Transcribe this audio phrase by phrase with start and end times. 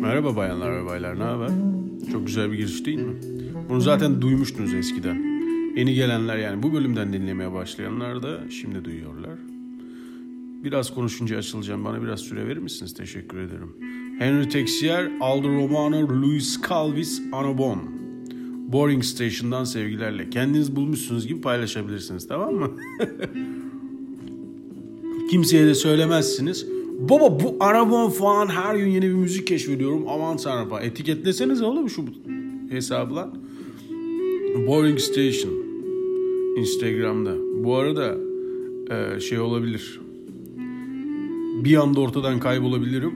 [0.00, 1.50] Merhaba bayanlar ve baylar, ne haber?
[2.12, 3.12] Çok güzel bir giriş değil mi?
[3.68, 5.14] Bunu zaten duymuştunuz eskiden.
[5.76, 9.38] Yeni gelenler yani bu bölümden dinlemeye başlayanlar da şimdi duyuyorlar.
[10.64, 11.84] Biraz konuşunca açılacağım.
[11.84, 12.94] Bana biraz süre verir misiniz?
[12.94, 13.76] Teşekkür ederim.
[14.18, 17.78] Henry Texier, Aldo Romano, Luis Calvis, Anobon.
[18.72, 20.30] Boring Station'dan sevgilerle.
[20.30, 22.70] Kendiniz bulmuşsunuz gibi paylaşabilirsiniz tamam mı?
[25.30, 26.66] Kimseye de söylemezsiniz.
[26.98, 30.04] Baba bu Arabon falan her gün yeni bir müzik keşfediyorum.
[30.08, 30.82] Aman tanrım falan.
[30.82, 32.04] Etiketleseniz oğlum şu
[32.70, 33.32] hesabla.
[34.66, 35.52] Boring Station.
[36.56, 37.34] Instagram'da.
[37.64, 38.16] Bu arada
[38.90, 40.00] e, şey olabilir.
[41.64, 43.14] Bir anda ortadan kaybolabilirim.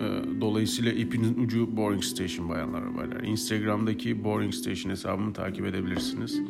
[0.00, 3.22] E, dolayısıyla ipinin ucu Boring Station bayanlar baylar.
[3.22, 6.40] Instagram'daki Boring Station hesabımı takip edebilirsiniz.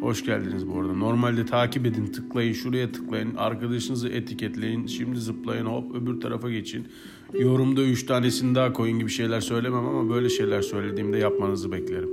[0.00, 0.92] Hoş geldiniz bu arada.
[0.92, 6.86] Normalde takip edin, tıklayın, şuraya tıklayın, arkadaşınızı etiketleyin, şimdi zıplayın, hop öbür tarafa geçin.
[7.34, 12.08] Yorumda üç tanesini daha koyun gibi şeyler söylemem ama böyle şeyler söylediğimde yapmanızı beklerim.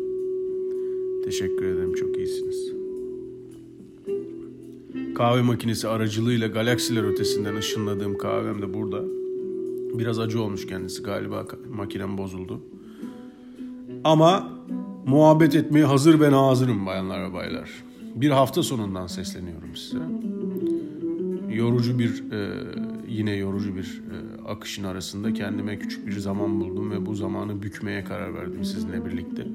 [1.25, 2.73] Teşekkür ederim, çok iyisiniz.
[5.15, 9.03] Kahve makinesi aracılığıyla galaksiler ötesinden ışınladığım kahvem de burada.
[9.99, 12.61] Biraz acı olmuş kendisi galiba makinem bozuldu.
[14.03, 14.52] Ama
[15.05, 17.69] muhabbet etmeye hazır ben hazırım bayanlar ve baylar.
[18.15, 20.03] Bir hafta sonundan sesleniyorum size.
[21.55, 22.63] Yorucu bir e,
[23.07, 28.03] yine yorucu bir e, akışın arasında kendime küçük bir zaman buldum ve bu zamanı bükmeye
[28.03, 29.47] karar verdim sizinle birlikte.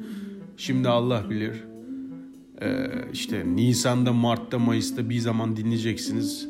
[0.56, 1.64] Şimdi Allah bilir
[2.62, 6.48] e, işte Nisan'da, Mart'ta, Mayıs'ta bir zaman dinleyeceksiniz.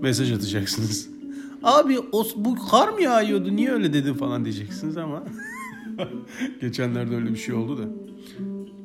[0.00, 1.08] Mesaj atacaksınız.
[1.62, 5.24] Abi o, bu kar mı yağıyordu niye öyle dedin falan diyeceksiniz ama
[6.60, 8.05] geçenlerde öyle bir şey oldu da.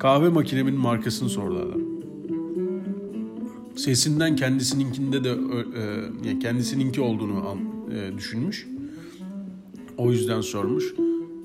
[0.02, 1.80] Kahve makinemin markasını sordu adam.
[3.76, 5.30] Sesinden kendisininkinde de
[6.30, 7.58] e, kendisininki olduğunu an,
[7.94, 8.66] e, düşünmüş.
[9.98, 10.94] O yüzden sormuş.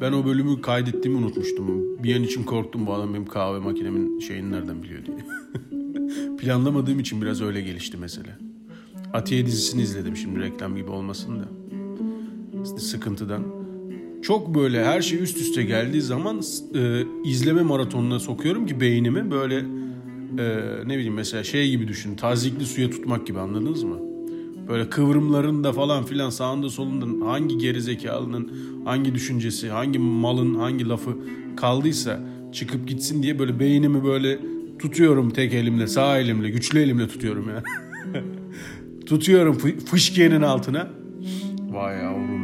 [0.01, 1.97] Ben o bölümü kaydettiğimi unutmuştum.
[2.03, 5.17] Bir an için korktum bu adam benim kahve makinemin şeyini nereden biliyor diye.
[6.37, 8.37] Planlamadığım için biraz öyle gelişti mesele.
[9.13, 11.47] Atiye dizisini izledim şimdi reklam gibi olmasın da.
[12.79, 13.56] Sıkıntıdan.
[14.27, 16.41] Çok böyle her şey üst üste geldiği zaman
[16.75, 19.63] e, izleme maratonuna sokuyorum ki beynimi böyle e,
[20.85, 22.15] ne bileyim mesela şey gibi düşün.
[22.15, 23.95] Tazikli suya tutmak gibi anladınız mı?
[24.67, 28.51] Böyle kıvrımlarında falan filan sağında solunda hangi gerizekalının
[28.85, 31.17] hangi düşüncesi, hangi malın hangi lafı
[31.57, 32.19] kaldıysa
[32.53, 34.39] çıkıp gitsin diye böyle beynimi böyle
[34.79, 37.63] tutuyorum tek elimle, sağ elimle, güçlü elimle tutuyorum yani.
[39.05, 40.87] tutuyorum fışkiyenin altına.
[41.71, 42.36] Vay yavrum.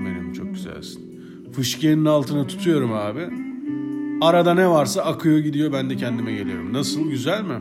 [1.53, 3.29] Fışkiyenin altına tutuyorum abi.
[4.21, 6.73] Arada ne varsa akıyor gidiyor ben de kendime geliyorum.
[6.73, 7.59] Nasıl güzel mi?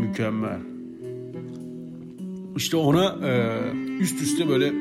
[0.00, 0.60] Mükemmel.
[2.56, 3.60] İşte ona e,
[4.00, 4.72] üst üste böyle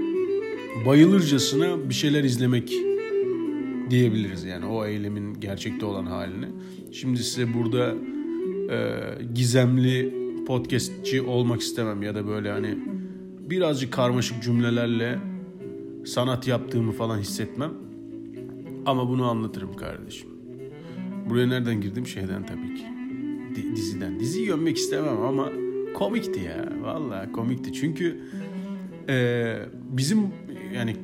[0.86, 2.74] bayılırcasına bir şeyler izlemek
[3.90, 6.48] diyebiliriz yani o eylemin gerçekte olan halini.
[6.92, 7.94] Şimdi size burada
[8.72, 9.00] e,
[9.34, 10.14] gizemli
[10.48, 12.78] podcastçi olmak istemem ya da böyle hani
[13.50, 15.20] birazcık karmaşık cümlelerle
[16.06, 17.72] sanat yaptığımı falan hissetmem.
[18.86, 20.30] Ama bunu anlatırım kardeşim.
[21.30, 22.08] Buraya nereden girdim?
[22.08, 22.86] Şeyden tabii ki.
[23.56, 24.20] D- diziden.
[24.20, 25.50] Diziyi gömmek istemem ama
[25.94, 26.70] komikti ya.
[26.82, 27.74] Vallahi komikti.
[27.74, 28.22] Çünkü
[29.10, 29.56] e,
[29.90, 30.20] bizim
[30.76, 30.96] yani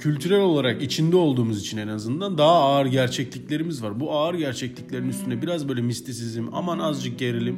[0.00, 4.00] kültürel olarak içinde olduğumuz için en azından daha ağır gerçekliklerimiz var.
[4.00, 7.56] Bu ağır gerçekliklerin üstüne biraz böyle mistisizm, aman azıcık gerilim,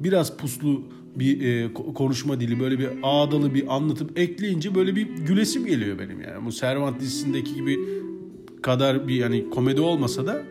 [0.00, 0.82] biraz puslu
[1.16, 6.20] bir e, konuşma dili, böyle bir ağdalı bir anlatım ekleyince böyle bir gülesim geliyor benim
[6.20, 6.44] yani.
[6.46, 7.78] Bu Servant dizisindeki gibi
[8.62, 10.42] kadar bir yani komedi olmasa da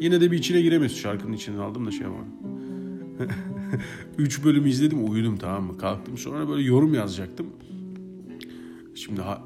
[0.00, 2.24] yine de bir içine giremiyorsun şarkının içine aldım da şey ama.
[4.18, 7.46] Üç bölüm izledim uyudum tamam mı kalktım sonra böyle yorum yazacaktım.
[8.94, 9.42] Şimdi ha,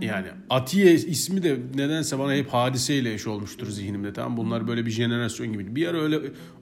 [0.00, 4.90] yani Atiye ismi de nedense bana hep hadiseyle eş olmuştur zihnimde tamam Bunlar böyle bir
[4.90, 5.76] jenerasyon gibi.
[5.76, 6.20] Bir ara öyle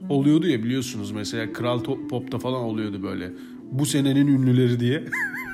[0.09, 3.31] oluyordu ya biliyorsunuz mesela Kral Pop'ta falan oluyordu böyle.
[3.71, 5.03] Bu senenin ünlüleri diye.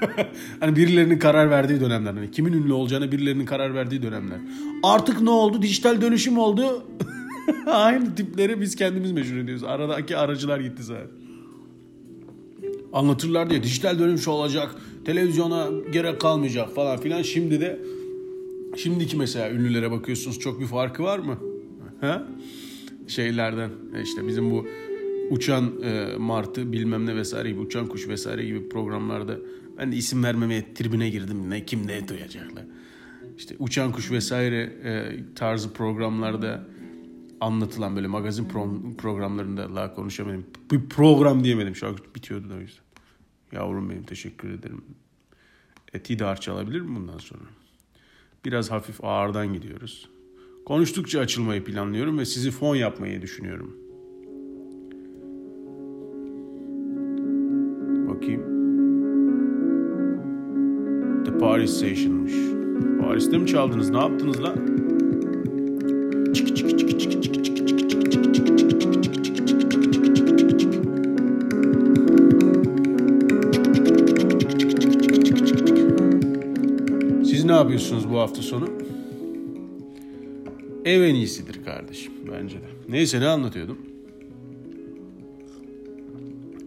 [0.60, 2.14] hani birilerinin karar verdiği dönemler.
[2.14, 4.38] Hani kimin ünlü olacağına birilerinin karar verdiği dönemler.
[4.84, 5.62] Artık ne oldu?
[5.62, 6.88] Dijital dönüşüm oldu.
[7.66, 9.64] Aynı tipleri biz kendimiz meşhur ediyoruz.
[9.64, 11.08] Aradaki aracılar gitti zaten.
[12.94, 14.76] Anlatırlar diye dijital dönüşüm olacak.
[15.06, 17.22] Televizyona gerek kalmayacak falan filan.
[17.22, 17.80] Şimdi de
[18.78, 21.40] şimdiki mesela ünlülere bakıyorsunuz çok bir farkı var mı?
[22.02, 22.28] Ha?
[23.08, 23.70] Şeylerden
[24.04, 24.68] işte bizim bu
[25.30, 29.38] uçan e, martı bilmem ne vesaire gibi uçan kuş vesaire gibi programlarda
[29.78, 31.50] ben de isim vermemeye tribüne girdim.
[31.50, 32.64] Ne kim ne duyacaklar.
[33.38, 36.68] İşte uçan kuş vesaire e, tarzı programlarda
[37.42, 40.46] anlatılan böyle magazin pro- programlarında la konuşamadım.
[40.72, 41.74] Bir program diyemedim.
[41.84, 42.83] An bitiyordu da o yüzden.
[43.54, 44.82] Yavrum benim teşekkür ederim.
[45.94, 47.42] E, Tidar çalabilir mi bundan sonra?
[48.46, 50.10] Biraz hafif ağırdan gidiyoruz.
[50.66, 53.78] Konuştukça açılmayı planlıyorum ve sizi fon yapmayı düşünüyorum.
[58.10, 58.54] Bakayım.
[61.26, 62.34] The Paris Station'mış.
[63.02, 63.90] Paris'te mi çaldınız?
[63.90, 64.56] Ne yaptınız lan?
[66.34, 66.83] Çık çık çık
[77.64, 78.68] yapıyorsunuz bu hafta sonu?
[80.86, 82.66] Ev en iyisidir kardeşim bence de.
[82.90, 83.78] Neyse ne anlatıyordum?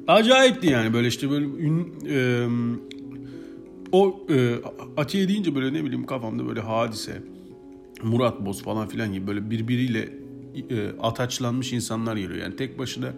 [0.09, 2.47] Acayipti yani böyle işte böyle ün, e,
[3.93, 4.55] o e,
[4.97, 7.23] Atiye deyince böyle ne bileyim kafamda böyle hadise,
[8.03, 10.09] Murat Boz falan filan gibi böyle birbiriyle
[10.71, 12.39] e, ataçlanmış insanlar geliyor.
[12.39, 13.13] Yani tek başına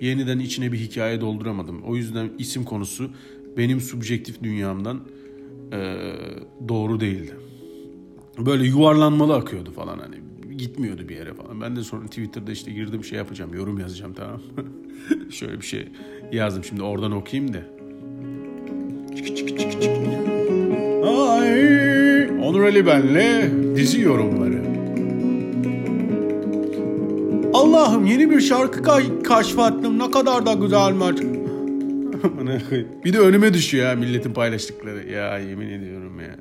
[0.00, 1.82] yeniden içine bir hikaye dolduramadım.
[1.82, 3.10] O yüzden isim konusu
[3.56, 5.00] benim subjektif dünyamdan
[5.72, 5.96] e,
[6.68, 7.34] doğru değildi.
[8.38, 10.16] Böyle yuvarlanmalı akıyordu falan hani
[10.58, 11.60] gitmiyordu bir yere falan.
[11.60, 14.40] Ben de sonra Twitter'da işte girdim şey yapacağım, yorum yazacağım tamam.
[15.30, 15.88] Şöyle bir şey
[16.32, 17.58] yazdım şimdi oradan okuyayım da.
[19.16, 19.92] Çık çık çık çık.
[21.06, 24.62] Ay, Onur Ali benle dizi yorumları.
[27.54, 31.20] Allah'ım yeni bir şarkı ka- keşfettim ne kadar da güzelmiş.
[33.04, 35.10] bir de önüme düşüyor ya milletin paylaştıkları.
[35.10, 36.36] Ya yemin ediyorum ya.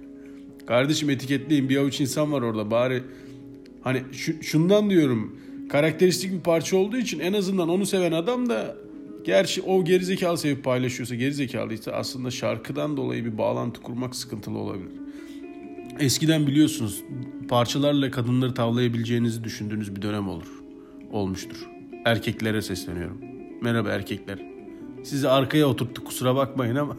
[0.66, 3.04] Kardeşim etiketleyin bir avuç insan var orada bari.
[3.82, 5.40] Hani şu, şundan diyorum
[5.70, 8.76] karakteristik bir parça olduğu için en azından onu seven adam da
[9.24, 14.92] gerçi o gerizekalı sevip paylaşıyorsa gerizekalıysa aslında şarkıdan dolayı bir bağlantı kurmak sıkıntılı olabilir.
[16.00, 17.04] Eskiden biliyorsunuz
[17.50, 20.48] parçalarla kadınları tavlayabileceğinizi düşündüğünüz bir dönem olur.
[21.12, 21.68] Olmuştur.
[22.06, 23.22] Erkeklere sesleniyorum.
[23.62, 24.55] Merhaba erkekler.
[25.06, 26.98] Sizi arkaya oturttuk kusura bakmayın ama.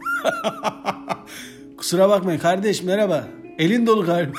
[1.77, 3.29] kusura bakmayın kardeş merhaba.
[3.59, 4.39] Elin dolu galiba.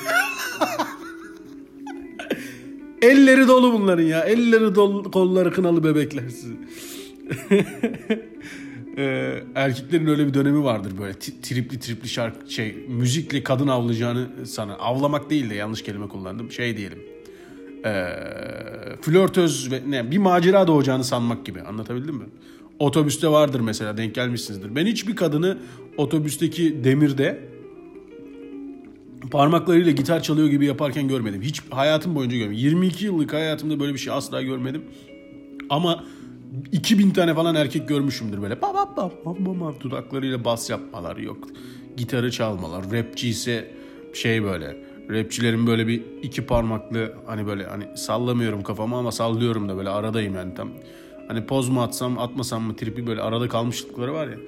[3.02, 4.20] Elleri dolu bunların ya.
[4.20, 6.56] Elleri dolu, kolları kınalı bebekler sizi.
[8.96, 14.74] ee, erkeklerin öyle bir dönemi vardır böyle tripli tripli şarkı şey müzikle kadın avlayacağını sana
[14.74, 16.98] avlamak değil de yanlış kelime kullandım şey diyelim
[17.84, 18.06] ee,
[19.02, 22.24] flörtöz ve ne bir macera doğacağını sanmak gibi anlatabildim mi?
[22.78, 24.76] Otobüste vardır mesela denk gelmişsinizdir.
[24.76, 25.58] Ben hiçbir kadını
[25.96, 27.48] otobüsteki demirde
[29.30, 31.42] parmaklarıyla gitar çalıyor gibi yaparken görmedim.
[31.42, 32.58] Hiç hayatım boyunca görmedim.
[32.58, 34.84] 22 yıllık hayatımda böyle bir şey asla görmedim.
[35.70, 36.04] Ama
[36.72, 38.62] 2000 tane falan erkek görmüşümdür böyle.
[38.62, 41.48] Bam bam bam bam bam dudaklarıyla bas yapmalar yok.
[41.96, 42.84] Gitarı çalmalar.
[42.92, 43.70] Rapçi ise
[44.14, 44.76] şey böyle.
[45.10, 50.34] Rapçilerin böyle bir iki parmaklı hani böyle hani sallamıyorum kafamı ama sallıyorum da böyle aradayım
[50.34, 50.68] yani tam.
[51.28, 54.38] Hani poz mu atsam atmasam mı tripi böyle arada kalmışlıkları var ya.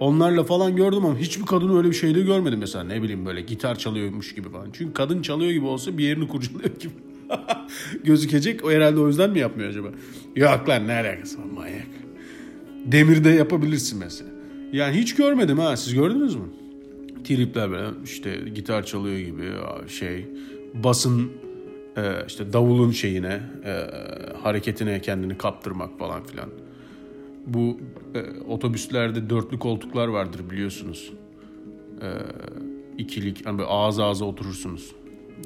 [0.00, 3.78] Onlarla falan gördüm ama hiçbir kadın öyle bir şeyde görmedim mesela ne bileyim böyle gitar
[3.78, 4.68] çalıyormuş gibi falan.
[4.72, 6.92] Çünkü kadın çalıyor gibi olsa bir yerini kurcalıyor gibi.
[8.04, 8.64] gözükecek.
[8.64, 9.88] O herhalde o yüzden mi yapmıyor acaba?
[10.36, 11.86] Yok lan ne alakası var manyak.
[12.84, 14.30] Demirde yapabilirsin mesela.
[14.72, 16.46] Yani hiç görmedim ha siz gördünüz mü?
[17.24, 19.50] Tripler böyle işte gitar çalıyor gibi
[19.88, 20.26] şey
[20.74, 21.30] basın
[22.00, 23.86] e, işte davulun şeyine e,
[24.42, 26.48] hareketine kendini kaptırmak falan filan.
[27.46, 27.80] Bu
[28.14, 31.12] e, otobüslerde dörtlü koltuklar vardır biliyorsunuz.
[32.02, 32.08] E,
[32.98, 34.92] ikilik hani böyle ağız ağza oturursunuz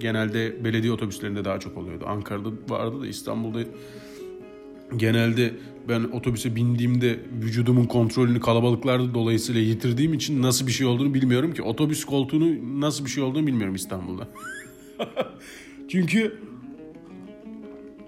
[0.01, 2.05] genelde belediye otobüslerinde daha çok oluyordu.
[2.09, 3.59] Ankara'da vardı da İstanbul'da
[4.97, 5.55] genelde
[5.89, 11.63] ben otobüse bindiğimde vücudumun kontrolünü kalabalıklarda dolayısıyla yitirdiğim için nasıl bir şey olduğunu bilmiyorum ki.
[11.63, 14.29] Otobüs koltuğunu nasıl bir şey olduğunu bilmiyorum İstanbul'da.
[15.89, 16.39] Çünkü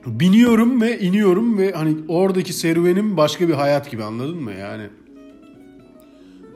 [0.06, 4.87] biniyorum ve iniyorum ve hani oradaki serüvenim başka bir hayat gibi anladın mı yani?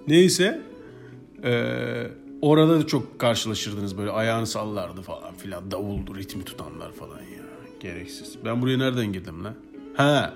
[0.09, 0.61] Neyse
[1.45, 2.07] ee,
[2.43, 5.71] Orada da çok karşılaşırdınız böyle ayağını sallardı falan filan.
[5.71, 7.43] Davuldu, ritmi tutanlar falan ya.
[7.81, 8.37] Gereksiz.
[8.45, 9.55] Ben buraya nereden girdim lan?
[9.95, 10.35] Ha.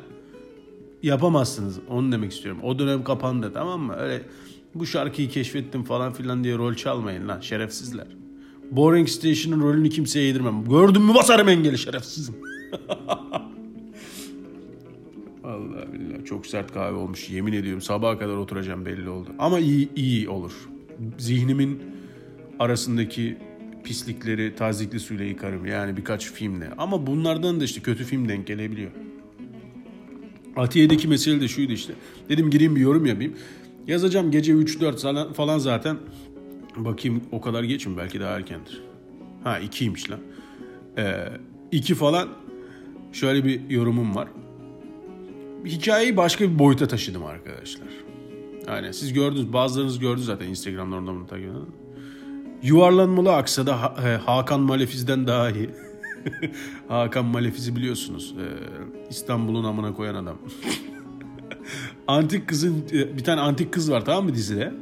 [1.02, 1.78] Yapamazsınız.
[1.88, 2.60] Onu demek istiyorum.
[2.64, 3.96] O dönem kapandı tamam mı?
[3.96, 4.22] Öyle
[4.74, 8.06] bu şarkıyı keşfettim falan filan diye rol çalmayın lan şerefsizler.
[8.70, 10.64] Boring Station'ın rolünü kimseye yedirmem.
[10.64, 12.34] Gördün mü basarım engeli şerefsizim.
[15.44, 19.28] Allah billah çok sert kahve olmuş yemin ediyorum sabaha kadar oturacağım belli oldu.
[19.38, 20.52] Ama iyi iyi olur.
[21.18, 21.82] Zihnimin
[22.58, 23.38] arasındaki
[23.84, 25.66] pislikleri tazikli suyla yıkarım.
[25.66, 26.70] Yani birkaç filmle.
[26.78, 28.90] Ama bunlardan da işte kötü film denk gelebiliyor.
[30.56, 31.92] Atiye'deki mesele de şuydu işte.
[32.28, 33.34] Dedim gireyim bir yorum yapayım.
[33.86, 35.96] Yazacağım gece 3-4 falan zaten.
[36.76, 37.96] Bakayım o kadar geç mi?
[37.96, 38.82] Belki daha erkendir.
[39.44, 40.20] Ha 2'ymiş lan.
[41.72, 42.28] 2 ee, falan
[43.12, 44.28] şöyle bir yorumum var.
[45.64, 47.88] Hikayeyi başka bir boyuta taşıdım arkadaşlar.
[48.66, 51.74] Yani siz gördünüz bazılarınız gördü zaten Instagram'da oradan bunu takip edin.
[52.62, 55.70] Yuvarlanmalı aksada ha- Hakan Malefiz'den daha iyi.
[56.88, 58.34] Hakan Malefiz'i biliyorsunuz.
[58.38, 58.44] Ee,
[59.10, 60.36] İstanbul'un amına koyan adam.
[62.06, 64.72] antik kızın bir tane antik kız var tamam mı dizide?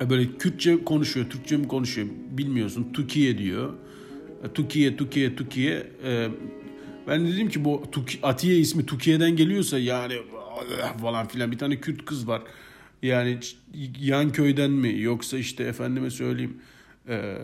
[0.00, 2.86] E, böyle Kürtçe konuşuyor, Türkçe mi konuşuyor bilmiyorsun.
[2.92, 3.72] Türkiye diyor.
[4.44, 5.86] E, Türkiye, Türkiye, Türkiye.
[6.04, 6.28] Ee,
[7.08, 7.82] ben dedim ki bu
[8.22, 10.14] Atiye ismi Türkiye'den geliyorsa yani
[11.00, 12.42] falan filan bir tane Kürt kız var.
[13.02, 13.38] Yani
[14.00, 16.56] yan köyden mi yoksa işte efendime söyleyeyim
[17.08, 17.36] e,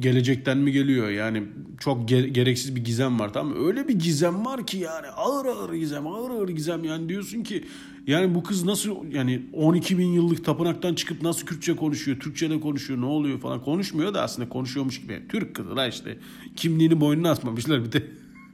[0.00, 1.10] gelecekten mi geliyor?
[1.10, 1.42] Yani
[1.80, 3.66] çok ge- gereksiz bir gizem var tamam mı?
[3.66, 7.64] Öyle bir gizem var ki yani ağır ağır gizem, ağır ağır gizem yani diyorsun ki
[8.06, 12.60] yani bu kız nasıl yani 12 bin yıllık tapınaktan çıkıp nasıl Kürtçe konuşuyor, Türkçe de
[12.60, 15.22] konuşuyor, ne oluyor falan konuşmuyor da aslında konuşuyormuş gibi.
[15.28, 16.18] Türk kızı da işte
[16.56, 18.02] kimliğini boynuna asmamışlar bir de.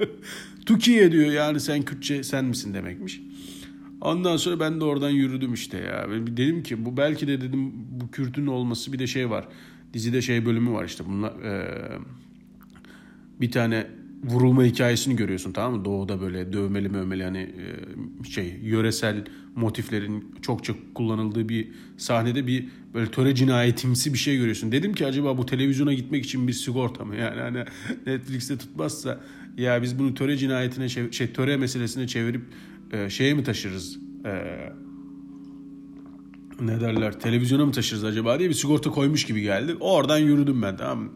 [0.67, 3.21] Türkiye diyor yani sen Kürtçe sen misin demekmiş.
[4.01, 6.09] Ondan sonra ben de oradan yürüdüm işte ya.
[6.27, 9.49] Dedim ki bu belki de dedim bu Kürt'ün olması bir de şey var.
[9.95, 11.99] Dizide şey bölümü var işte bunlar e,
[13.41, 13.87] bir tane
[14.25, 15.85] vurulma hikayesini görüyorsun tamam mı?
[15.85, 19.25] Doğuda böyle dövmeli mövmeli hani e, şey yöresel
[19.57, 24.73] motiflerin çokça kullanıldığı bir sahnede bir böyle töre cinayetimsi bir şey görüyorsun.
[24.73, 27.17] Dedim ki acaba bu televizyona gitmek için bir sigorta mı?
[27.21, 27.65] Yani hani
[28.07, 29.21] Netflix'te tutmazsa
[29.57, 32.43] ya biz bunu töre cinayetine şey töre meselesine çevirip
[32.93, 33.99] e, şeye mi taşırız?
[34.25, 34.33] E,
[36.61, 39.77] ne derler televizyona mı taşırız acaba diye bir sigorta koymuş gibi geldi.
[39.81, 41.11] Oradan yürüdüm ben tamam mı?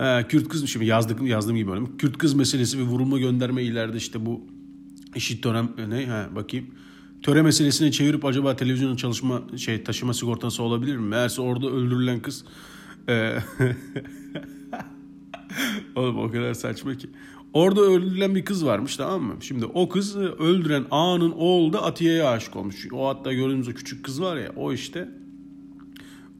[0.00, 1.96] Ee, Kürt kız şimdi yazdık yazdığım gibi bölüm.
[1.96, 4.40] Kürt kız meselesi ve vurulma gönderme ileride işte bu
[5.14, 6.66] eşit töre ne ha bakayım.
[7.22, 11.08] Töre meselesine çevirip acaba televizyonun çalışma şey taşıma sigortası olabilir mi?
[11.08, 12.44] Meğerse orada öldürülen kız
[13.08, 13.38] e,
[15.96, 17.08] Oğlum o kadar saçma ki.
[17.52, 19.36] Orada öldürülen bir kız varmış tamam mı?
[19.40, 22.86] Şimdi o kızı öldüren ağanın oğlu da Atiye'ye aşık olmuş.
[22.92, 25.08] O hatta gördüğümüz o küçük kız var ya o işte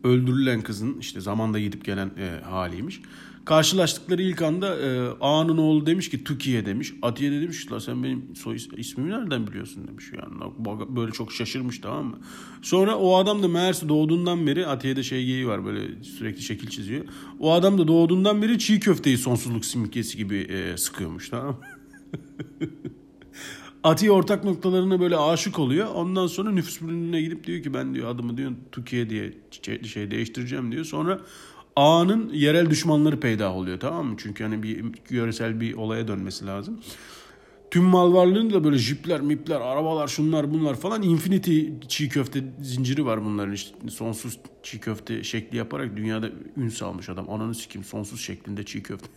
[0.04, 3.00] öldürülen kızın işte zamanda gidip gelen e, haliymiş.
[3.48, 6.94] Karşılaştıkları ilk anda e, ağanın oğlu demiş ki Türkiye demiş.
[7.02, 10.04] Atiye de demiş la sen benim soy ismimi nereden biliyorsun demiş.
[10.12, 10.52] Yani
[10.96, 12.18] böyle çok şaşırmış tamam mı?
[12.62, 17.04] Sonra o adam da meğerse doğduğundan beri Atiye'de şey geyi var böyle sürekli şekil çiziyor.
[17.40, 21.60] O adam da doğduğundan beri çiğ köfteyi sonsuzluk simgesi gibi e, sıkıyormuş tamam?
[23.84, 25.86] Atiye ortak noktalarına böyle aşık oluyor.
[25.94, 29.32] Ondan sonra nüfus bölümüne gidip diyor ki ben diyor adımı diyor Türkiye diye
[29.84, 30.84] şey değiştireceğim diyor.
[30.84, 31.20] Sonra
[31.78, 34.14] A'nın yerel düşmanları peydah oluyor tamam mı?
[34.18, 36.80] Çünkü hani bir yöresel bir olaya dönmesi lazım.
[37.70, 43.06] Tüm mal varlığını da böyle jipler, mipler, arabalar, şunlar bunlar falan Infinity çiğ köfte zinciri
[43.06, 47.30] var bunların işte sonsuz çiğ köfte şekli yaparak dünyada ün salmış adam.
[47.30, 49.08] Ananı sikeyim sonsuz şeklinde çiğ köfte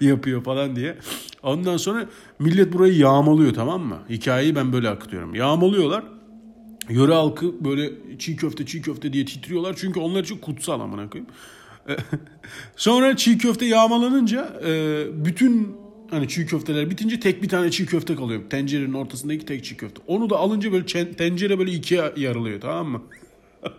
[0.00, 0.98] yapıyor falan diye.
[1.42, 2.06] Ondan sonra
[2.38, 3.98] millet burayı yağmalıyor tamam mı?
[4.10, 5.34] Hikayeyi ben böyle akıtıyorum.
[5.34, 6.15] Yağmalıyorlar.
[6.88, 9.76] Yöre halkı böyle çiğ köfte çiğ köfte diye titriyorlar.
[9.78, 11.30] Çünkü onlar için kutsal amına koyayım.
[12.76, 15.76] Sonra çiğ köfte yağmalanınca e, bütün
[16.10, 18.40] hani çiğ köfteler bitince tek bir tane çiğ köfte kalıyor.
[18.50, 20.02] Tencerenin ortasındaki tek çiğ köfte.
[20.06, 23.02] Onu da alınca böyle tencere böyle ikiye yarılıyor tamam mı?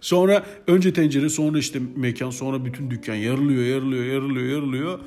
[0.00, 4.98] sonra önce tencere sonra işte mekan sonra bütün dükkan yarılıyor yarılıyor yarılıyor yarılıyor.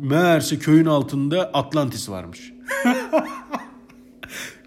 [0.00, 2.52] Meğerse köyün altında Atlantis varmış.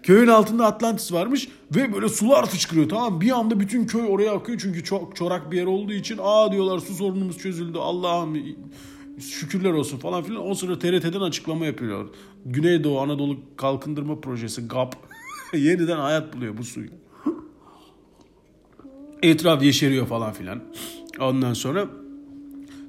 [0.04, 4.58] Köyün altında Atlantis varmış ve böyle sular fışkırıyor tamam Bir anda bütün köy oraya akıyor
[4.62, 8.38] çünkü çok çorak bir yer olduğu için aa diyorlar su sorunumuz çözüldü Allah'ım
[9.20, 10.50] şükürler olsun falan filan.
[10.50, 12.06] O sırada TRT'den açıklama yapıyorlar.
[12.46, 14.96] Güneydoğu Anadolu Kalkındırma Projesi GAP
[15.54, 16.88] yeniden hayat buluyor bu suyu.
[19.22, 20.62] Etraf yeşeriyor falan filan.
[21.20, 21.86] Ondan sonra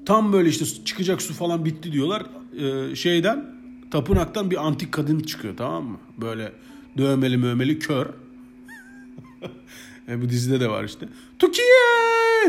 [0.05, 2.25] tam böyle işte çıkacak su falan bitti diyorlar.
[2.59, 3.55] Ee, şeyden
[3.91, 5.97] tapınaktan bir antik kadın çıkıyor tamam mı?
[6.17, 6.51] Böyle
[6.97, 8.05] Dövmeli mövmeli kör.
[10.09, 11.09] e, bu dizide de var işte.
[11.39, 11.67] Türkiye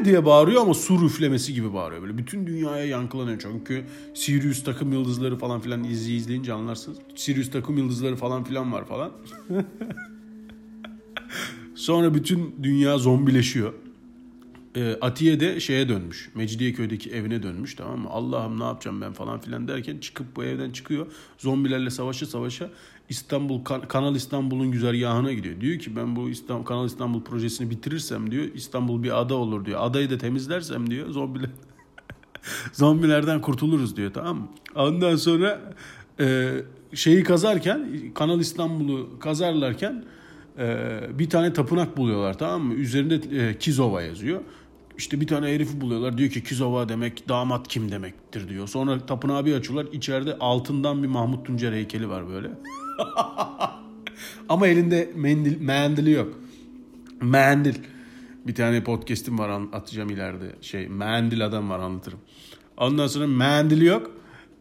[0.04, 2.02] diye bağırıyor ama su üflemesi gibi bağırıyor.
[2.02, 3.38] Böyle bütün dünyaya yankılanıyor.
[3.38, 3.84] Çünkü
[4.14, 6.98] Sirius takım yıldızları falan filan izli izleyince anlarsınız.
[7.14, 9.12] Sirius takım yıldızları falan filan var falan.
[11.74, 13.72] Sonra bütün dünya zombileşiyor.
[14.76, 16.30] E, Atiye de şeye dönmüş.
[16.34, 18.08] Mecidiyeköy'deki evine dönmüş tamam mı?
[18.10, 21.06] Allah'ım ne yapacağım ben falan filan derken çıkıp bu evden çıkıyor.
[21.38, 22.70] Zombilerle savaşa savaşa
[23.08, 25.60] İstanbul Kanal İstanbul'un güzergahına gidiyor.
[25.60, 29.80] Diyor ki ben bu İstanbul, Kanal İstanbul projesini bitirirsem diyor İstanbul bir ada olur diyor.
[29.82, 31.50] Adayı da temizlersem diyor zombiler
[32.72, 34.48] zombilerden kurtuluruz diyor tamam mı?
[34.74, 35.74] Ondan sonra
[36.20, 36.52] e,
[36.94, 40.04] şeyi kazarken Kanal İstanbul'u kazarlarken
[40.58, 42.74] e, bir tane tapınak buluyorlar tamam mı?
[42.74, 44.40] Üzerinde e, Kizova yazıyor.
[44.98, 46.18] İşte bir tane herifi buluyorlar.
[46.18, 48.68] Diyor ki Kizova demek damat kim demektir diyor.
[48.68, 49.92] Sonra tapınağı bir açıyorlar.
[49.92, 52.50] İçeride altından bir Mahmut Tuncer heykeli var böyle.
[54.48, 56.34] Ama elinde mendil, mendili yok.
[57.20, 57.74] Mendil.
[58.46, 60.52] Bir tane podcast'im var atacağım ileride.
[60.60, 62.18] Şey mendil adam var anlatırım.
[62.76, 64.10] Ondan sonra mendil yok.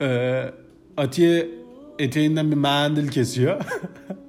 [0.02, 0.52] Ee,
[0.98, 1.50] Atiye
[2.00, 3.62] eteğinden bir mendil kesiyor.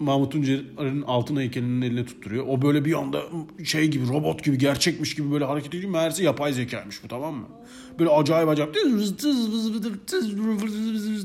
[0.00, 2.44] Mahmut Tuncer'in altın heykelinin eline tutturuyor.
[2.48, 3.22] O böyle bir anda
[3.64, 5.92] şey gibi robot gibi gerçekmiş gibi böyle hareket ediyor.
[5.92, 7.46] Meğerse yapay zekaymış bu tamam mı?
[7.98, 8.76] Böyle acayip acayip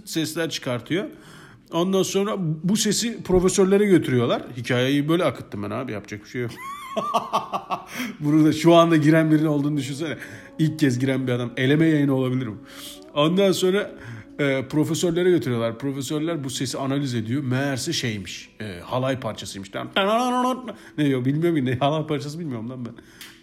[0.05, 1.05] sesler çıkartıyor.
[1.71, 4.43] Ondan sonra bu sesi profesörlere götürüyorlar.
[4.57, 6.51] Hikayeyi böyle akıttım ben abi yapacak bir şey yok.
[8.19, 10.17] Bunu da şu anda giren birinin olduğunu düşünsene.
[10.59, 11.51] İlk kez giren bir adam.
[11.57, 12.59] Eleme yayını olabilirim.
[13.13, 13.91] Ondan sonra
[14.39, 15.79] e, profesörlere götürüyorlar.
[15.79, 17.43] Profesörler bu sesi analiz ediyor.
[17.43, 18.49] Meğerse şeymiş.
[18.61, 19.71] E, halay parçasıymış.
[20.97, 22.93] Ne diyor bilmiyorum ne halay parçası bilmiyorum lan ben.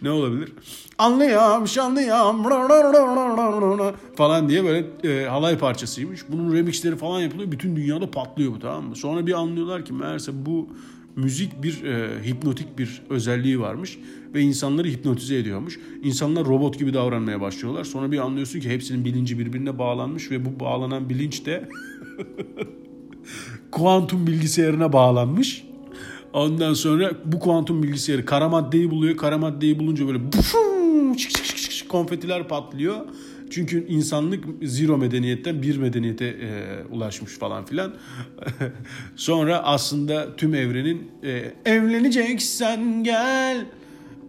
[0.01, 0.53] Ne olabilir?
[0.97, 6.21] Anlıyorum, anlıyorum falan diye böyle e, halay parçasıymış.
[6.29, 7.51] Bunun remixleri falan yapılıyor.
[7.51, 8.95] Bütün dünyada patlıyor bu tamam mı?
[8.95, 10.69] Sonra bir anlıyorlar ki meğerse bu
[11.15, 13.99] müzik bir e, hipnotik bir özelliği varmış
[14.33, 15.79] ve insanları hipnotize ediyormuş.
[16.03, 17.83] İnsanlar robot gibi davranmaya başlıyorlar.
[17.83, 21.69] Sonra bir anlıyorsun ki hepsinin bilinci birbirine bağlanmış ve bu bağlanan bilinç de
[23.71, 25.63] kuantum bilgisayarına bağlanmış.
[26.33, 29.17] Ondan sonra bu kuantum bilgisayarı kara maddeyi buluyor.
[29.17, 30.19] Kara maddeyi bulunca böyle
[31.87, 32.95] konfetiler patlıyor.
[33.51, 37.93] Çünkü insanlık zero medeniyetten bir medeniyete e, ulaşmış falan filan.
[39.15, 43.65] Sonra aslında tüm evrenin e, evleneceksen gel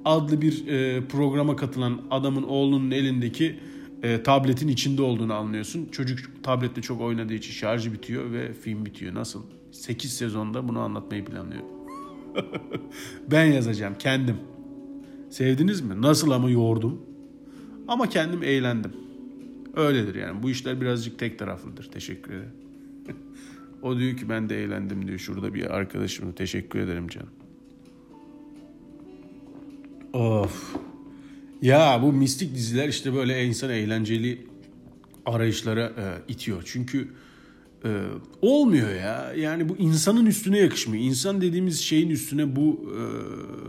[0.04, 3.58] adlı bir e, programa katılan adamın oğlunun elindeki
[4.02, 5.88] e, tabletin içinde olduğunu anlıyorsun.
[5.92, 9.14] Çocuk tablette çok oynadığı için şarjı bitiyor ve film bitiyor.
[9.14, 9.42] Nasıl?
[9.72, 11.62] 8 sezonda bunu anlatmayı planlıyor.
[13.30, 14.36] ben yazacağım kendim.
[15.30, 16.02] Sevdiniz mi?
[16.02, 17.00] Nasıl ama yoğurdum.
[17.88, 18.92] Ama kendim eğlendim.
[19.76, 20.42] Öyledir yani.
[20.42, 21.84] Bu işler birazcık tek taraflıdır.
[21.84, 22.52] Teşekkür ederim.
[23.82, 25.18] o diyor ki ben de eğlendim diyor.
[25.18, 26.32] Şurada bir arkadaşım.
[26.32, 27.30] Teşekkür ederim canım.
[30.12, 30.76] Of.
[31.62, 34.46] Ya bu mistik diziler işte böyle insan eğlenceli
[35.26, 36.62] arayışlara e, itiyor.
[36.66, 37.08] Çünkü
[37.84, 38.02] e,
[38.42, 39.32] olmuyor ya.
[39.36, 41.04] Yani bu insanın üstüne yakışmıyor.
[41.04, 43.00] İnsan dediğimiz şeyin üstüne bu e,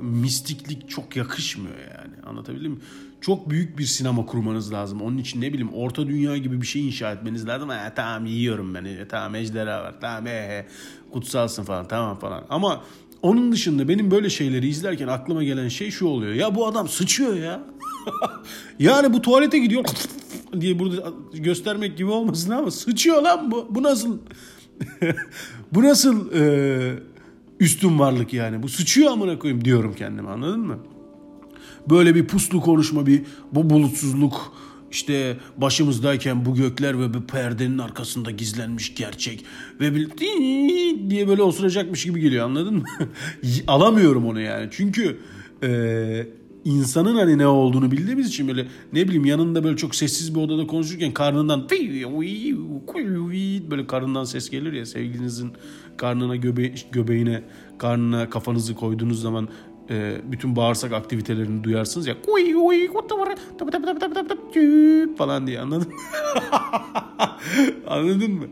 [0.03, 2.13] mistiklik çok yakışmıyor yani.
[2.25, 2.79] Anlatabildim mi?
[3.23, 5.01] Çok büyük bir sinema kurmanız lazım.
[5.01, 7.69] Onun için ne bileyim orta dünya gibi bir şey inşa etmeniz lazım.
[7.69, 8.89] Ha, tamam yiyorum beni.
[8.89, 9.95] E, tamam ejderha var.
[10.01, 10.65] Tamam he, he,
[11.11, 12.45] kutsalsın falan tamam falan.
[12.49, 12.83] Ama
[13.21, 16.33] onun dışında benim böyle şeyleri izlerken aklıma gelen şey şu oluyor.
[16.33, 17.59] Ya bu adam sıçıyor ya.
[18.79, 19.83] yani bu tuvalete gidiyor
[20.61, 23.67] diye burada göstermek gibi olmasın ama sıçıyor lan bu.
[23.69, 24.17] Bu nasıl
[25.71, 26.93] bu nasıl e,
[27.59, 28.63] üstün varlık yani.
[28.63, 30.79] Bu sıçıyor amına koyayım diyorum kendime anladın mı?
[31.89, 34.53] Böyle bir puslu konuşma bir bu bulutsuzluk
[34.91, 39.45] işte başımızdayken bu gökler ve bu perdenin arkasında gizlenmiş gerçek
[39.79, 40.09] ve bir
[41.09, 42.83] diye böyle osuracakmış gibi geliyor anladın mı?
[43.67, 45.17] Alamıyorum onu yani çünkü
[45.63, 46.27] e,
[46.65, 50.67] insanın hani ne olduğunu bildiğimiz için böyle ne bileyim yanında böyle çok sessiz bir odada
[50.67, 51.67] konuşurken karnından
[53.71, 55.51] böyle karnından ses gelir ya sevgilinizin
[55.97, 57.43] karnına göbe göbeğine
[57.77, 59.47] karnına kafanızı koyduğunuz zaman
[59.89, 62.15] e, bütün bağırsak aktivitelerini duyarsınız ya
[65.17, 65.95] falan diye anladın mı?
[67.87, 68.45] anladın mı?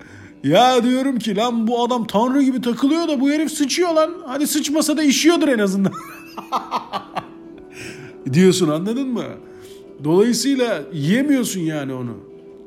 [0.44, 4.14] Ya diyorum ki lan bu adam tanrı gibi takılıyor da bu herif sıçıyor lan.
[4.26, 5.94] Hadi sıçmasa da işiyordur en azından.
[8.34, 9.24] diyorsun anladın mı?
[10.04, 12.18] Dolayısıyla yiyemiyorsun yani onu.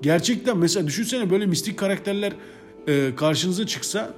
[0.02, 2.32] Gerçekten mesela düşünsene böyle mistik karakterler
[2.86, 4.14] e, karşınıza çıksa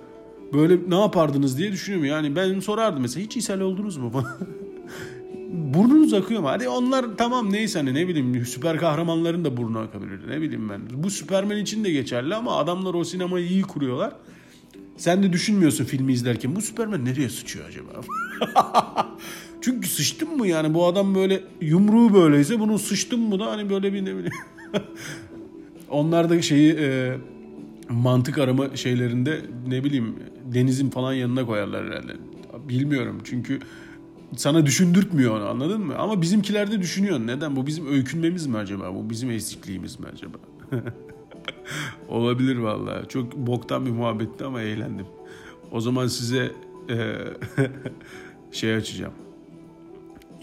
[0.52, 2.08] böyle ne yapardınız diye düşünüyorum.
[2.08, 4.12] Yani ben sorardım mesela hiç ishal oldunuz mu?
[5.52, 6.48] Burnunuz akıyor mu?
[6.48, 10.28] Hadi onlar tamam neyse hani ne bileyim süper kahramanların da burnu akabilir.
[10.28, 10.80] Ne bileyim ben.
[10.94, 14.12] Bu Süpermen için de geçerli ama adamlar o sinemayı iyi kuruyorlar.
[14.96, 17.90] Sen de düşünmüyorsun filmi izlerken bu Süpermen nereye sıçıyor acaba?
[19.60, 23.92] Çünkü sıçtım mı yani bu adam böyle yumruğu böyleyse bunun sıçtım mı da hani böyle
[23.92, 24.32] bir ne bileyim.
[25.90, 27.16] Onlar da şeyi e,
[27.88, 30.14] mantık arama şeylerinde ne bileyim
[30.52, 32.16] denizin falan yanına koyarlar herhalde.
[32.68, 33.60] Bilmiyorum çünkü
[34.36, 35.94] sana düşündürtmüyor onu anladın mı?
[35.98, 37.18] Ama bizimkilerde düşünüyor.
[37.18, 37.56] Neden?
[37.56, 38.94] Bu bizim öykünmemiz mi acaba?
[38.94, 40.38] Bu bizim ezikliğimiz mi acaba?
[42.08, 43.08] Olabilir vallahi.
[43.08, 45.06] Çok boktan bir muhabbetti ama eğlendim.
[45.72, 46.52] O zaman size
[46.90, 47.16] e,
[48.52, 49.12] şey açacağım.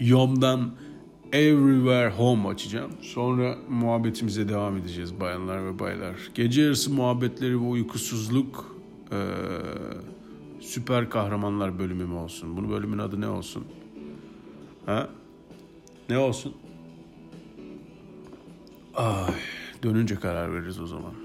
[0.00, 0.70] Yom'dan
[1.34, 2.90] Everywhere Home açacağım.
[3.00, 6.14] Sonra muhabbetimize devam edeceğiz bayanlar ve baylar.
[6.34, 8.76] Gece yarısı muhabbetleri ve uykusuzluk
[9.12, 9.18] e,
[10.60, 12.56] süper kahramanlar bölümü mü olsun?
[12.56, 13.64] Bunu bölümün adı ne olsun?
[14.86, 15.08] Ha?
[16.08, 16.54] Ne olsun?
[18.94, 19.34] Ay,
[19.82, 21.23] dönünce karar veririz o zaman.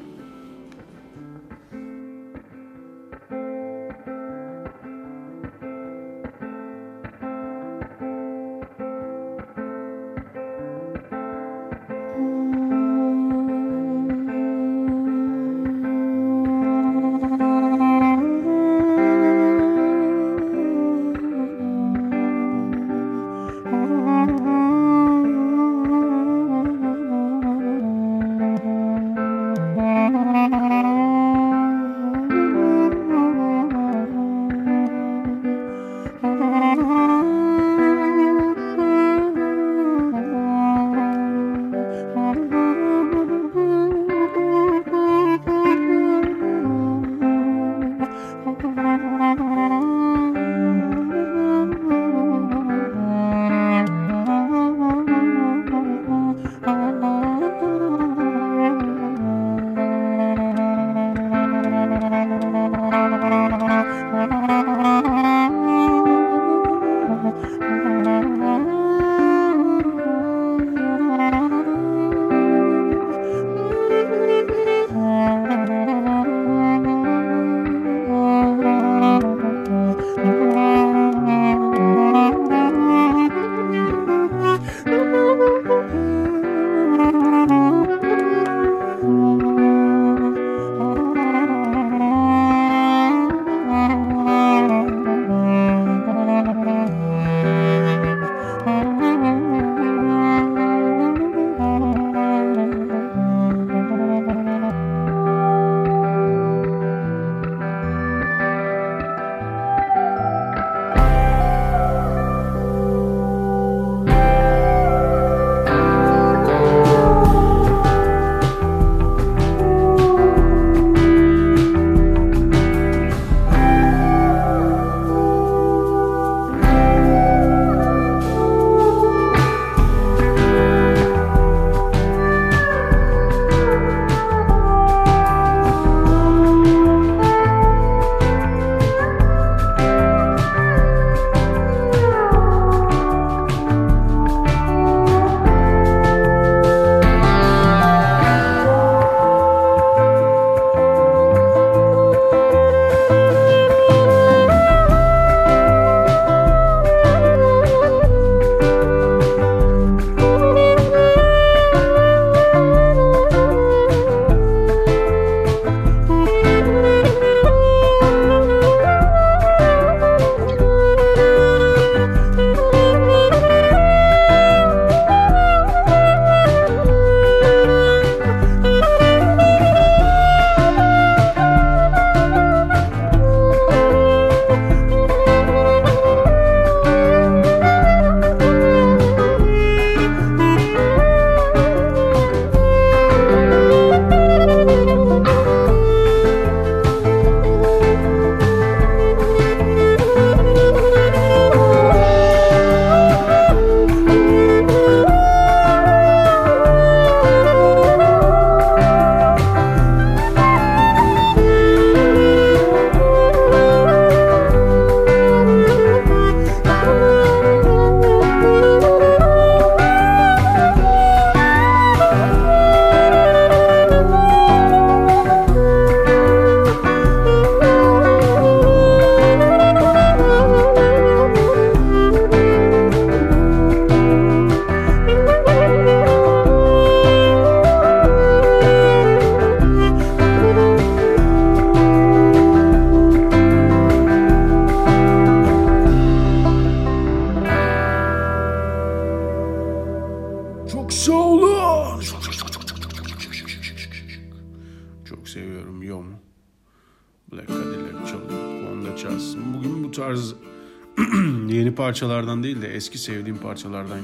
[261.90, 264.00] Parçalardan değil de eski sevdiğim parçalardan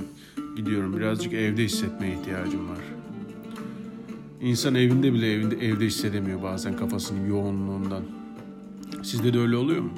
[0.56, 0.98] gidiyorum.
[0.98, 2.78] Birazcık evde hissetmeye ihtiyacım var.
[4.41, 8.04] İnsan evinde bile evinde, evde hissedemiyor bazen kafasının yoğunluğundan.
[9.04, 9.91] Sizde de öyle oluyor mu?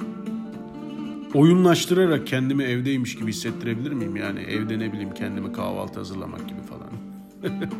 [1.34, 4.16] Oyunlaştırarak kendimi evdeymiş gibi hissettirebilir miyim?
[4.16, 6.90] Yani evde ne bileyim kendime kahvaltı hazırlamak gibi falan.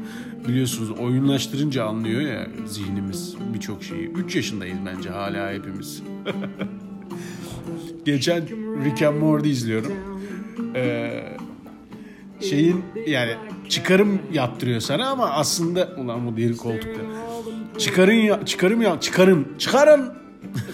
[0.48, 4.08] Biliyorsunuz oyunlaştırınca anlıyor ya zihnimiz birçok şeyi.
[4.08, 6.02] 3 yaşındayız bence hala hepimiz.
[8.08, 8.48] Geçen
[8.84, 9.92] Rick and Morty izliyorum.
[10.74, 11.24] Ee,
[12.40, 13.32] şeyin yani
[13.68, 17.00] çıkarım yaptırıyor sana ama aslında ulan bu diğer koltukta.
[17.78, 20.12] Çıkarın ya, çıkarım ya, çıkarın, çıkarın.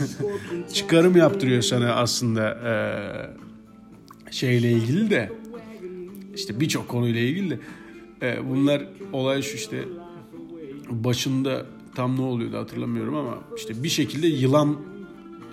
[0.72, 5.32] çıkarım yaptırıyor sana aslında ee, şeyle ilgili de
[6.34, 7.58] işte birçok konuyla ilgili de
[8.22, 9.84] ee, bunlar olay şu işte
[10.90, 14.76] başında tam ne oluyordu hatırlamıyorum ama işte bir şekilde yılan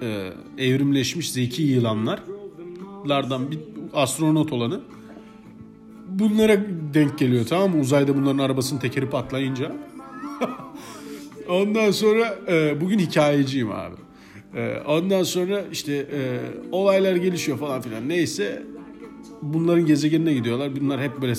[0.01, 3.59] e, evrimleşmiş zeki yılanlarlardan bir
[3.93, 4.81] astronot olanı
[6.19, 6.57] bunlara
[6.93, 7.81] denk geliyor tamam mı?
[7.81, 9.71] Uzayda bunların arabasının tekeri patlayınca.
[11.49, 13.95] ondan sonra e, bugün hikayeciyim abi.
[14.55, 16.39] E, ondan sonra işte e,
[16.71, 18.09] olaylar gelişiyor falan filan.
[18.09, 18.63] Neyse
[19.41, 20.81] bunların gezegenine gidiyorlar.
[20.81, 21.35] Bunlar hep böyle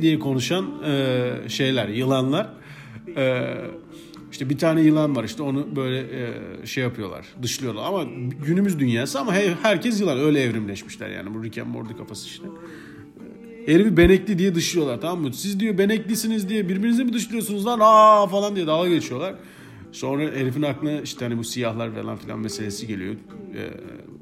[0.00, 2.48] diye konuşan e, şeyler, yılanlar.
[3.16, 3.54] E,
[4.40, 7.84] işte bir tane yılan var işte onu böyle e, şey yapıyorlar, dışlıyorlar.
[7.84, 8.04] Ama
[8.46, 12.44] günümüz dünyası ama he, herkes yılan öyle evrimleşmişler yani bu Rick and Morty kafası işte.
[13.66, 15.34] Herifi benekli diye dışlıyorlar tamam mı?
[15.34, 19.34] Siz diyor beneklisiniz diye birbirinizi mi dışlıyorsunuz lan aa falan diye dalga geçiyorlar.
[19.92, 23.14] Sonra herifin aklına işte hani bu siyahlar falan filan meselesi geliyor.
[23.14, 23.70] Ee,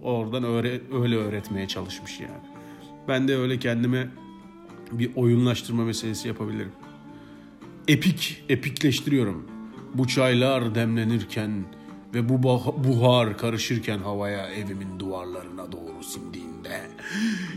[0.02, 2.48] oradan öğre, öyle öğretmeye çalışmış yani.
[3.08, 4.08] Ben de öyle kendime
[4.92, 6.72] bir oyunlaştırma meselesi yapabilirim.
[7.88, 9.57] Epik, epikleştiriyorum.
[9.94, 11.64] Bu çaylar demlenirken
[12.14, 12.42] ve bu
[12.84, 16.80] buhar karışırken havaya evimin duvarlarına doğru sindiğinde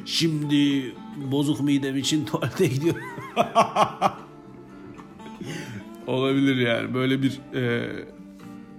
[0.06, 0.96] şimdi
[1.32, 3.02] bozuk midem için tuvalete gidiyorum.
[6.08, 7.89] Olabilir yani böyle bir e,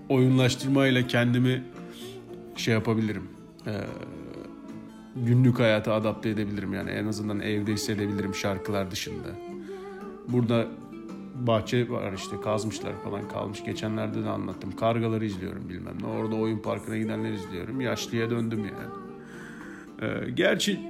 [0.09, 1.65] oyunlaştırmayla kendimi
[2.57, 3.29] şey yapabilirim.
[3.67, 3.73] E,
[5.17, 9.29] günlük hayata adapte edebilirim yani en azından evde hissedebilirim şarkılar dışında.
[10.29, 10.67] Burada
[11.47, 13.65] bahçe var işte kazmışlar falan kalmış.
[13.65, 14.73] Geçenlerde de anlattım.
[14.73, 16.07] Kargaları izliyorum bilmem ne.
[16.07, 17.81] Orada oyun parkına gidenler izliyorum.
[17.81, 18.93] Yaşlıya döndüm yani.
[20.03, 20.81] Ee, gerçi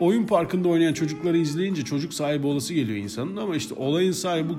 [0.00, 4.52] oyun parkında oynayan çocukları izleyince çocuk sahibi olası geliyor insanın ama işte olayın sahibi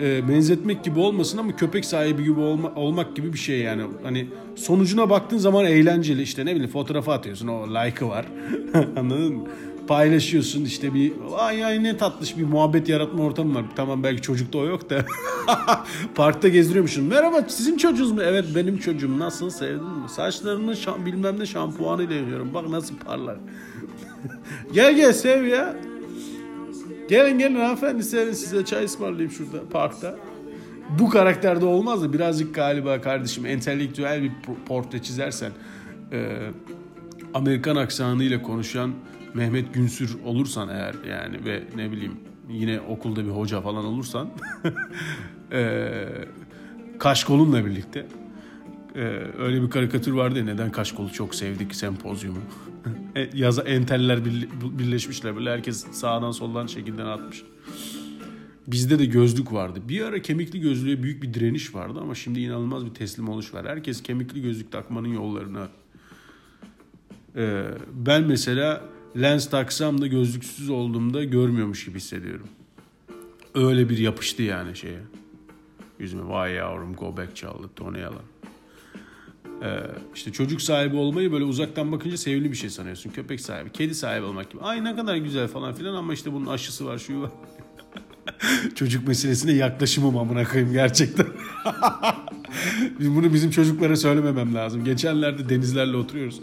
[0.00, 3.82] e, benzetmek gibi olmasın ama köpek sahibi gibi olma, olmak gibi bir şey yani.
[4.02, 8.26] Hani sonucuna baktığın zaman eğlenceli işte ne bileyim fotoğrafı atıyorsun o like'ı var.
[8.96, 9.44] Anladın mı?
[9.88, 13.64] Paylaşıyorsun işte bir ay ay ne tatlış bir muhabbet yaratma ortamı var.
[13.76, 15.04] Tamam belki çocukta o yok da.
[16.14, 17.04] Parkta gezdiriyormuşsun.
[17.04, 18.22] Merhaba sizin çocuğunuz mu?
[18.22, 19.18] Evet benim çocuğum.
[19.18, 20.08] Nasıl sevdin mi?
[20.08, 22.54] Saçlarını şam, bilmem ne şampuanıyla yıkıyorum.
[22.54, 23.36] Bak nasıl parlar.
[24.72, 25.76] gel gel sev ya.
[27.08, 30.16] Gelin gelin hanımefendi serin size çay ısmarlayayım şurada parkta.
[30.98, 34.32] Bu karakterde olmaz da birazcık galiba kardeşim entelektüel bir
[34.68, 35.50] portre çizersen
[36.12, 36.38] e,
[37.34, 38.92] Amerikan aksanıyla konuşan
[39.36, 42.12] Mehmet Günsür olursan eğer yani ve ne bileyim
[42.50, 44.30] yine okulda bir hoca falan olursan
[45.52, 45.94] e,
[46.98, 48.06] kaşkolunla birlikte
[48.94, 49.00] e,
[49.38, 52.38] öyle bir karikatür vardı ya neden kaşkolu çok sevdik sempozyumu.
[53.16, 54.24] E, yaza enteller
[54.78, 57.42] birleşmişler böyle herkes sağdan soldan şekilden atmış.
[58.66, 59.80] Bizde de gözlük vardı.
[59.88, 63.66] Bir ara kemikli gözlüğe büyük bir direniş vardı ama şimdi inanılmaz bir teslim oluş var.
[63.66, 65.68] Herkes kemikli gözlük takmanın yollarını.
[67.36, 68.82] Ee, ben mesela
[69.22, 72.48] lens taksam da gözlüksüz olduğumda görmüyormuş gibi hissediyorum.
[73.54, 75.00] Öyle bir yapıştı yani şeye.
[75.98, 78.22] Yüzüme vay yavrum go back çaldı Tony Yalan.
[79.62, 79.80] Ee,
[80.14, 83.10] işte çocuk sahibi olmayı böyle uzaktan bakınca sevimli bir şey sanıyorsun.
[83.10, 84.62] Köpek sahibi, kedi sahibi olmak gibi.
[84.62, 87.30] Ay ne kadar güzel falan filan ama işte bunun aşısı var, şu var.
[88.74, 91.26] çocuk meselesine yaklaşımım amına koyayım gerçekten.
[93.00, 94.84] Bunu bizim çocuklara söylememem lazım.
[94.84, 96.40] Geçenlerde denizlerle oturuyoruz.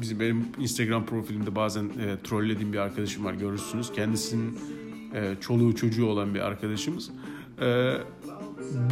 [0.00, 3.92] Bizim benim Instagram profilimde bazen e, trollediğim bir arkadaşım var görürsünüz.
[3.92, 4.58] Kendisinin
[5.14, 7.10] e, çoluğu çocuğu olan bir arkadaşımız.
[7.60, 7.94] E,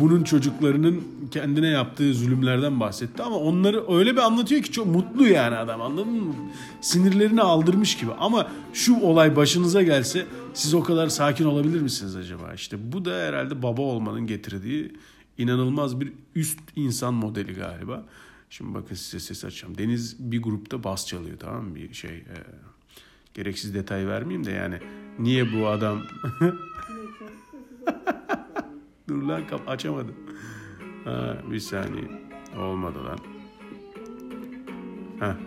[0.01, 5.57] bunun çocuklarının kendine yaptığı zulümlerden bahsetti ama onları öyle bir anlatıyor ki çok mutlu yani
[5.57, 6.35] adam anladın mı?
[6.81, 12.55] Sinirlerini aldırmış gibi ama şu olay başınıza gelse siz o kadar sakin olabilir misiniz acaba?
[12.55, 14.93] İşte bu da herhalde baba olmanın getirdiği
[15.39, 18.05] inanılmaz bir üst insan modeli galiba.
[18.53, 19.79] Şimdi bakın size ses açacağım.
[19.79, 21.75] Deniz bir grupta bas çalıyor tamam mı?
[21.75, 22.37] Bir şey e,
[23.35, 24.79] Gereksiz detay vermeyeyim de yani.
[25.19, 26.03] Niye bu adam...
[29.09, 30.15] Dur lan kap açamadım.
[31.05, 32.05] Ha, bir saniye.
[32.59, 33.19] Olmadı lan.
[35.21, 35.39] Ha.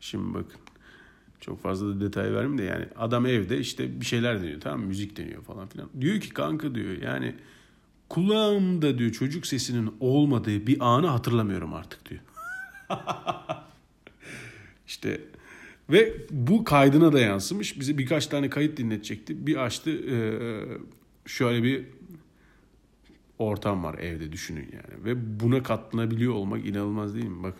[0.00, 0.60] Şimdi bakın.
[1.40, 4.86] Çok fazla da detay vermeyeyim de yani adam evde işte bir şeyler deniyor tamam mı?
[4.86, 5.88] Müzik deniyor falan filan.
[6.00, 7.34] Diyor ki kanka diyor yani
[8.08, 12.20] kulağımda diyor çocuk sesinin olmadığı bir anı hatırlamıyorum artık diyor.
[14.86, 15.20] işte
[15.90, 17.80] ve bu kaydına da yansımış.
[17.80, 19.46] Bize birkaç tane kayıt dinletecekti.
[19.46, 19.90] Bir açtı
[21.26, 21.84] şöyle bir
[23.38, 25.04] ortam var evde düşünün yani.
[25.04, 27.42] Ve buna katlanabiliyor olmak inanılmaz değil mi?
[27.42, 27.54] Bak.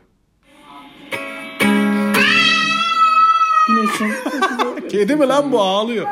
[4.90, 6.06] Kedi mi lan bu ağlıyor?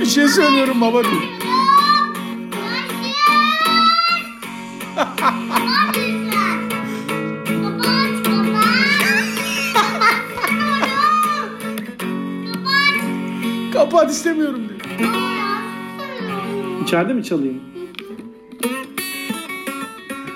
[0.00, 1.22] Bir şey söylüyorum baba diyor.
[13.72, 15.10] Kapat istemiyorum diyor.
[16.82, 17.60] İçeride mi çalayım?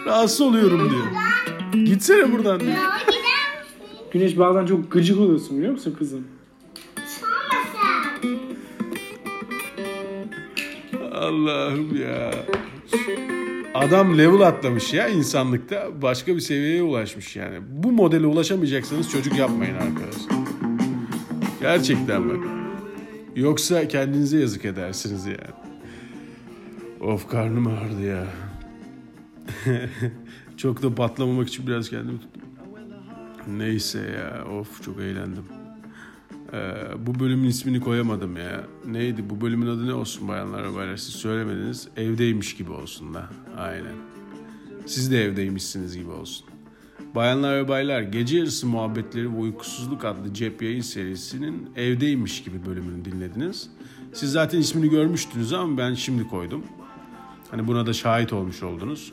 [0.07, 1.07] Rahatsız oluyorum diyor.
[1.87, 2.73] Gitsene buradan diyor.
[4.11, 6.25] Güneş bazen çok gıcık oluyorsun biliyor musun kızım?
[11.29, 12.31] Allah'ım ya.
[13.75, 16.03] Adam level atlamış ya insanlıkta.
[16.03, 17.59] Başka bir seviyeye ulaşmış yani.
[17.69, 20.39] Bu modele ulaşamayacaksanız çocuk yapmayın arkadaşlar.
[21.61, 22.49] Gerçekten bak.
[23.37, 25.55] Yoksa kendinize yazık edersiniz yani.
[27.01, 28.27] Of karnım ağrıdı ya.
[30.57, 32.43] çok da patlamamak için biraz kendimi tuttum.
[33.49, 35.45] Neyse ya of çok eğlendim.
[36.53, 38.65] Ee, bu bölümün ismini koyamadım ya.
[38.87, 41.89] Neydi bu bölümün adı ne olsun bayanlar ve baylar siz söylemediniz.
[41.97, 43.29] Evdeymiş gibi olsun da.
[43.57, 43.95] Aynen.
[44.87, 46.47] Siz de evdeymişsiniz gibi olsun.
[47.15, 53.05] Bayanlar ve baylar gece yarısı muhabbetleri ve uykusuzluk adlı cep yayın serisinin evdeymiş gibi bölümünü
[53.05, 53.71] dinlediniz.
[54.13, 56.65] Siz zaten ismini görmüştünüz ama ben şimdi koydum.
[57.51, 59.13] Hani buna da şahit olmuş oldunuz.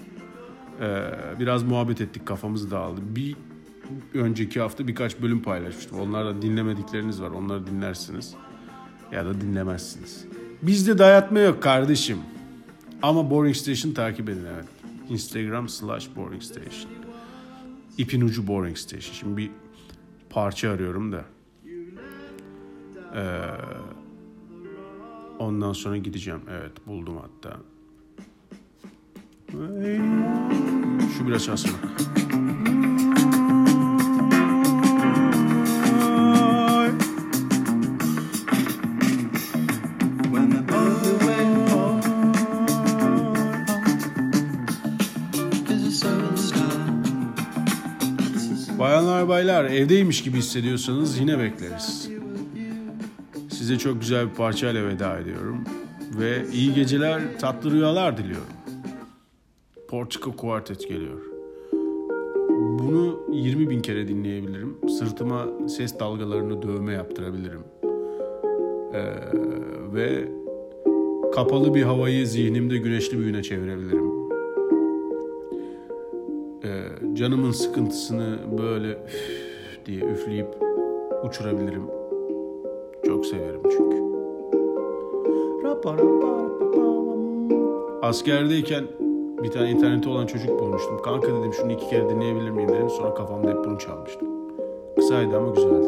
[0.82, 3.02] Ee, biraz muhabbet ettik kafamız dağıldı.
[3.16, 3.36] Bir
[4.14, 6.00] önceki hafta birkaç bölüm paylaşmıştım.
[6.00, 7.32] Onlarda dinlemedikleriniz var.
[7.32, 8.36] Onları dinlersiniz.
[9.12, 10.26] Ya da dinlemezsiniz.
[10.62, 12.18] Bizde dayatma yok kardeşim.
[13.02, 14.66] Ama Boring Station takip edin evet.
[15.10, 16.92] Instagram slash Boring Station.
[17.98, 19.14] İpin ucu Boring Station.
[19.14, 19.52] Şimdi bir
[20.30, 21.26] parça arıyorum da.
[23.16, 23.40] Ee,
[25.40, 26.42] ondan sonra gideceğim.
[26.50, 27.58] Evet buldum hatta.
[31.18, 31.72] Şu biraz çalsın.
[48.80, 52.10] Bayanlar baylar evdeymiş gibi hissediyorsanız yine bekleriz.
[53.50, 55.64] Size çok güzel bir parçayla veda ediyorum.
[56.20, 58.48] Ve iyi geceler, tatlı rüyalar diliyorum.
[59.88, 61.22] Portico Quartet geliyor.
[62.80, 64.78] Bunu 20 bin kere dinleyebilirim.
[65.00, 67.62] Sırtıma ses dalgalarını dövme yaptırabilirim.
[68.94, 69.04] Ee,
[69.94, 70.30] ve
[71.36, 74.25] kapalı bir havayı zihnimde güneşli bir güne çevirebilirim.
[77.16, 80.48] Canımın sıkıntısını böyle üf diye üfleyip
[81.24, 81.84] uçurabilirim.
[83.06, 84.06] Çok severim çünkü.
[88.02, 88.84] Askerdeyken
[89.44, 91.02] bir tane internette olan çocuk bulmuştum.
[91.02, 92.90] Kanka dedim şunu iki kere dinleyebilir miyim dedim.
[92.90, 94.28] Sonra kafamda hep bunu çalmıştım.
[94.96, 95.88] Kısaydı ama güzeldi.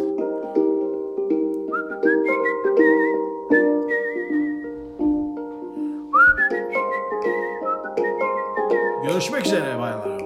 [9.03, 10.16] Görüşmek üzere baylar.